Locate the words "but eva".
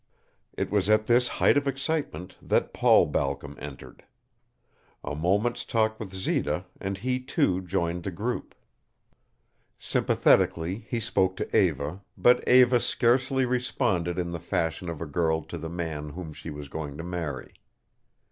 12.17-12.79